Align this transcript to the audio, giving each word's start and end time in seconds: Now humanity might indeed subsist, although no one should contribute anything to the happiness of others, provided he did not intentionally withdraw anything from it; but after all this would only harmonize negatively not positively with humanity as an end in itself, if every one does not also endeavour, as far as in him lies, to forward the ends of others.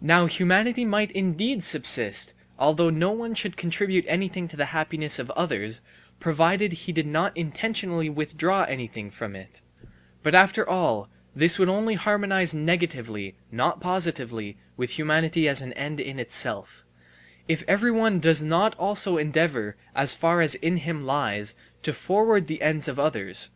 Now 0.00 0.26
humanity 0.26 0.84
might 0.84 1.12
indeed 1.12 1.62
subsist, 1.62 2.34
although 2.58 2.90
no 2.90 3.12
one 3.12 3.36
should 3.36 3.56
contribute 3.56 4.04
anything 4.08 4.48
to 4.48 4.56
the 4.56 4.64
happiness 4.74 5.20
of 5.20 5.30
others, 5.36 5.82
provided 6.18 6.72
he 6.72 6.90
did 6.92 7.06
not 7.06 7.36
intentionally 7.36 8.08
withdraw 8.10 8.64
anything 8.64 9.08
from 9.08 9.36
it; 9.36 9.60
but 10.24 10.34
after 10.34 10.68
all 10.68 11.08
this 11.32 11.60
would 11.60 11.68
only 11.68 11.94
harmonize 11.94 12.52
negatively 12.52 13.36
not 13.52 13.80
positively 13.80 14.58
with 14.76 14.98
humanity 14.98 15.46
as 15.46 15.62
an 15.62 15.72
end 15.74 16.00
in 16.00 16.18
itself, 16.18 16.82
if 17.46 17.62
every 17.68 17.92
one 17.92 18.18
does 18.18 18.42
not 18.42 18.74
also 18.80 19.16
endeavour, 19.16 19.76
as 19.94 20.12
far 20.12 20.40
as 20.40 20.56
in 20.56 20.78
him 20.78 21.06
lies, 21.06 21.54
to 21.84 21.92
forward 21.92 22.48
the 22.48 22.62
ends 22.62 22.88
of 22.88 22.98
others. 22.98 23.52